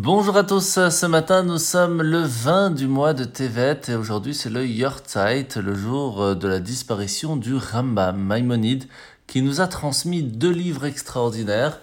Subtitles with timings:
[0.00, 4.32] Bonjour à tous, ce matin nous sommes le 20 du mois de Tevet et aujourd'hui
[4.32, 8.84] c'est le Yortzeit, le jour de la disparition du Rambam Maïmonide
[9.26, 11.80] qui nous a transmis deux livres extraordinaires,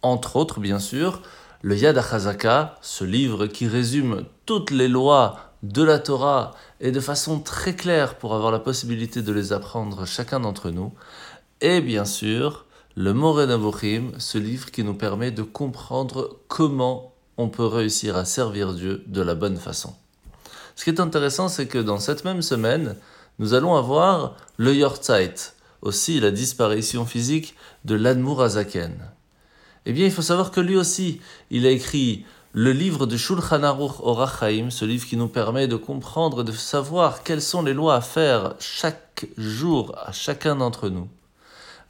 [0.00, 1.20] entre autres bien sûr
[1.60, 7.00] le Yad HaChazaka, ce livre qui résume toutes les lois de la Torah et de
[7.00, 10.94] façon très claire pour avoir la possibilité de les apprendre chacun d'entre nous,
[11.60, 12.64] et bien sûr
[12.96, 18.24] le Moré Nevuchim, ce livre qui nous permet de comprendre comment on peut réussir à
[18.24, 19.94] servir Dieu de la bonne façon.
[20.76, 22.96] Ce qui est intéressant, c'est que dans cette même semaine,
[23.38, 28.96] nous allons avoir le Yortzeit, aussi la disparition physique de l'Admour Azaken.
[29.86, 31.20] Eh bien, il faut savoir que lui aussi,
[31.50, 35.76] il a écrit le livre de Shulchan Aruch Orachaim, ce livre qui nous permet de
[35.76, 41.08] comprendre, de savoir quelles sont les lois à faire chaque jour à chacun d'entre nous.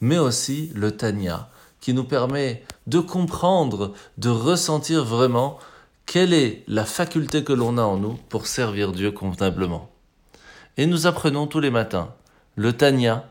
[0.00, 1.48] Mais aussi le Tanya,
[1.80, 5.58] qui nous permet de comprendre, de ressentir vraiment
[6.06, 9.90] quelle est la faculté que l'on a en nous pour servir Dieu convenablement.
[10.76, 12.14] Et nous apprenons tous les matins
[12.56, 13.28] le Tanya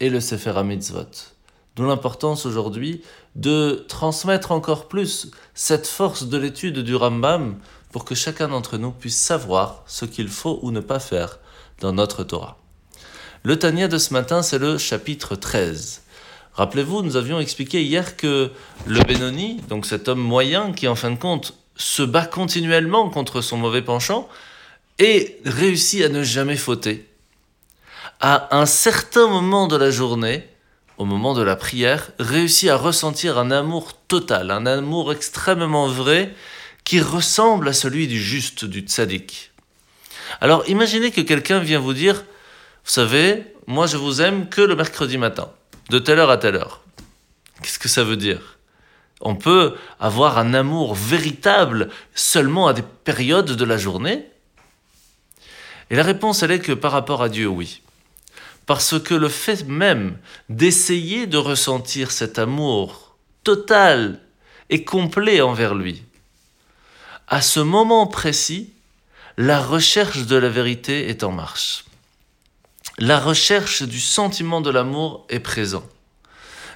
[0.00, 1.34] et le Sefer Mitzvot.
[1.76, 3.02] D'où l'importance aujourd'hui
[3.34, 7.58] de transmettre encore plus cette force de l'étude du Rambam
[7.92, 11.38] pour que chacun d'entre nous puisse savoir ce qu'il faut ou ne pas faire
[11.80, 12.58] dans notre Torah.
[13.42, 16.02] Le Tanya de ce matin, c'est le chapitre 13.
[16.56, 18.50] Rappelez-vous, nous avions expliqué hier que
[18.86, 23.42] le Benoni, donc cet homme moyen qui en fin de compte se bat continuellement contre
[23.42, 24.26] son mauvais penchant,
[24.98, 27.06] et réussit à ne jamais fauter.
[28.20, 30.48] À un certain moment de la journée,
[30.96, 36.34] au moment de la prière, réussit à ressentir un amour total, un amour extrêmement vrai,
[36.84, 39.52] qui ressemble à celui du juste, du tzaddik.
[40.40, 44.74] Alors imaginez que quelqu'un vient vous dire, vous savez, moi je vous aime que le
[44.74, 45.50] mercredi matin
[45.90, 46.82] de telle heure à telle heure.
[47.62, 48.58] Qu'est-ce que ça veut dire?
[49.20, 54.26] On peut avoir un amour véritable seulement à des périodes de la journée?
[55.90, 57.82] Et la réponse, elle est que par rapport à Dieu, oui.
[58.66, 60.18] Parce que le fait même
[60.48, 64.20] d'essayer de ressentir cet amour total
[64.68, 66.02] et complet envers lui,
[67.28, 68.72] à ce moment précis,
[69.38, 71.85] la recherche de la vérité est en marche
[72.98, 75.84] la recherche du sentiment de l'amour est présent.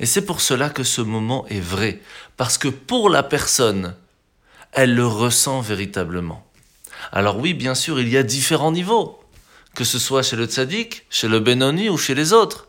[0.00, 2.00] Et c'est pour cela que ce moment est vrai,
[2.36, 3.94] parce que pour la personne,
[4.72, 6.46] elle le ressent véritablement.
[7.12, 9.20] Alors oui, bien sûr, il y a différents niveaux,
[9.74, 12.68] que ce soit chez le tzaddik, chez le benoni ou chez les autres.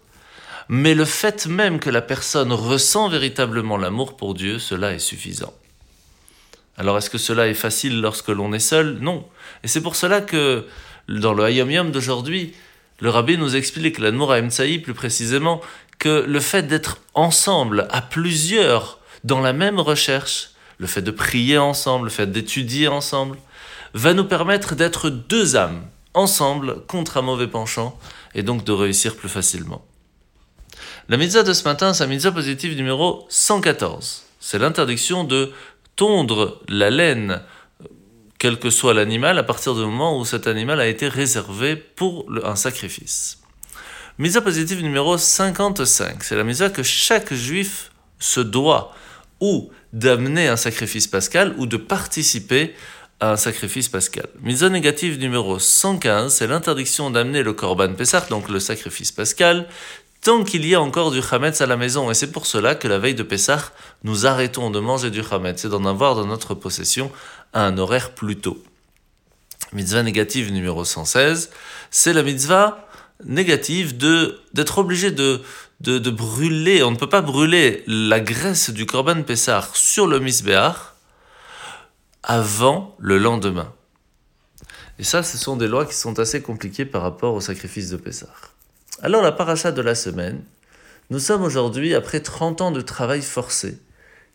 [0.70, 5.54] Mais le fait même que la personne ressent véritablement l'amour pour Dieu, cela est suffisant.
[6.78, 8.98] Alors est-ce que cela est facile lorsque l'on est seul?
[9.00, 9.26] Non.
[9.64, 10.68] Et c'est pour cela que
[11.08, 12.54] dans le Hayom Yom d'aujourd'hui,
[13.00, 15.62] le rabbi nous explique, l'Admour Emtsaï plus précisément,
[16.00, 21.58] que le fait d'être ensemble, à plusieurs, dans la même recherche, le fait de prier
[21.58, 23.38] ensemble, le fait d'étudier ensemble,
[23.94, 27.98] va nous permettre d'être deux âmes ensemble contre un mauvais penchant
[28.36, 29.86] et donc de réussir plus facilement.
[31.10, 34.24] La mitzvah de ce matin, c'est la mitzvah positive numéro 114.
[34.40, 35.52] C'est l'interdiction de
[35.96, 37.42] tondre la laine
[38.40, 42.26] quel que soit l'animal, à partir du moment où cet animal a été réservé pour
[42.44, 43.40] un sacrifice.
[44.20, 48.96] Misa positive numéro 55, c'est la misa que chaque juif se doit
[49.40, 52.74] ou d'amener un sacrifice pascal ou de participer
[53.20, 54.28] à un sacrifice pascal.
[54.42, 59.68] Misa négative numéro 115, c'est l'interdiction d'amener le korban Pessah, donc le sacrifice pascal,
[60.22, 62.12] tant qu'il y a encore du chametz à la maison.
[62.12, 63.72] Et c'est pour cela que la veille de Pessah,
[64.04, 67.12] nous arrêtons de manger du chametz et d'en avoir dans notre possession
[67.54, 68.62] à un horaire plus tôt.
[69.74, 71.50] Mitzvah négative numéro 116,
[71.92, 72.88] c'est la mitzvah
[73.24, 75.42] négative de d'être obligé de,
[76.10, 80.96] brûler, on ne peut pas brûler la graisse du korban Pessah sur le misbéar
[82.24, 83.74] avant le lendemain.
[85.00, 87.98] Et ça, ce sont des lois qui sont assez compliquées par rapport au sacrifice de
[87.98, 88.34] Pessah.
[89.02, 90.44] Alors la paracha de la semaine,
[91.10, 93.78] nous sommes aujourd'hui après 30 ans de travail forcé,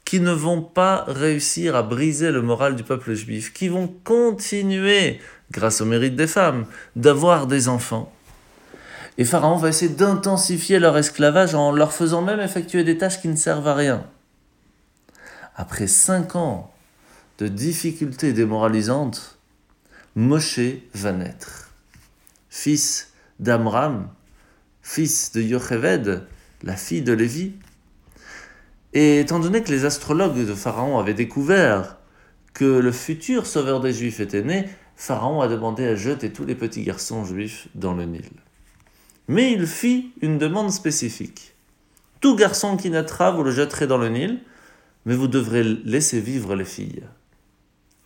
[0.04, 5.20] qui ne vont pas réussir à briser le moral du peuple juif, qui vont continuer,
[5.50, 6.66] grâce au mérite des femmes,
[6.96, 8.12] d'avoir des enfants.
[9.18, 13.28] Et Pharaon va essayer d'intensifier leur esclavage en leur faisant même effectuer des tâches qui
[13.28, 14.06] ne servent à rien.
[15.54, 16.72] Après cinq ans
[17.38, 19.38] de difficultés démoralisantes,
[20.14, 20.60] Moshe
[20.94, 21.70] va naître.
[22.48, 24.08] Fils d'Amram,
[24.82, 26.26] fils de Yocheved,
[26.62, 27.54] la fille de Lévi.
[28.92, 31.96] Et étant donné que les astrologues de Pharaon avaient découvert
[32.52, 36.54] que le futur sauveur des Juifs était né, Pharaon a demandé à jeter tous les
[36.54, 38.30] petits garçons juifs dans le Nil.
[39.28, 41.54] Mais il fit une demande spécifique.
[42.20, 44.40] Tout garçon qui naîtra, vous le jetterez dans le Nil,
[45.06, 47.02] mais vous devrez laisser vivre les filles.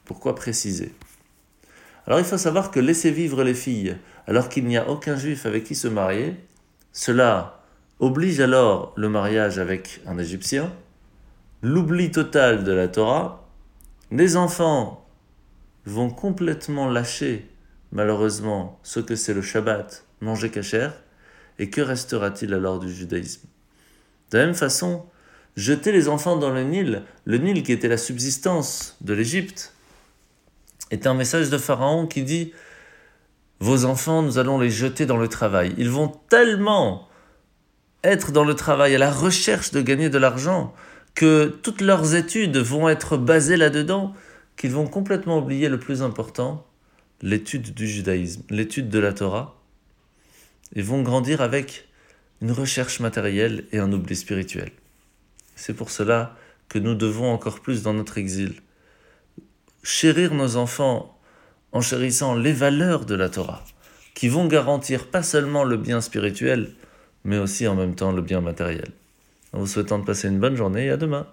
[0.05, 0.95] Pourquoi préciser?
[2.07, 3.97] Alors il faut savoir que laisser vivre les filles
[4.27, 6.37] alors qu'il n'y a aucun juif avec qui se marier,
[6.93, 7.66] cela
[8.01, 10.73] oblige alors le mariage avec un Égyptien,
[11.63, 13.49] l'oubli total de la Torah,
[14.11, 15.07] les enfants
[15.85, 17.49] vont complètement lâcher
[17.93, 21.03] malheureusement ce que c'est le Shabbat, manger cachère,
[21.59, 23.49] et que restera-t-il alors du judaïsme?
[24.31, 25.07] De la même façon,
[25.57, 29.73] jeter les enfants dans le Nil, le Nil qui était la subsistance de l'Égypte,
[30.91, 32.53] est un message de Pharaon qui dit
[33.61, 35.75] Vos enfants, nous allons les jeter dans le travail.
[35.79, 37.09] Ils vont tellement
[38.07, 40.75] être dans le travail, à la recherche de gagner de l'argent,
[41.15, 44.15] que toutes leurs études vont être basées là-dedans,
[44.57, 46.67] qu'ils vont complètement oublier le plus important,
[47.23, 49.61] l'étude du judaïsme, l'étude de la Torah,
[50.75, 51.89] et vont grandir avec
[52.43, 54.71] une recherche matérielle et un oubli spirituel.
[55.55, 56.37] C'est pour cela
[56.69, 58.61] que nous devons encore plus dans notre exil
[59.87, 61.17] chérir nos enfants
[61.71, 63.65] en chérissant les valeurs de la Torah,
[64.15, 66.73] qui vont garantir pas seulement le bien spirituel,
[67.27, 68.89] mais aussi en même temps le bien matériel.
[69.53, 71.27] En vous souhaitant de passer une bonne journée et à demain.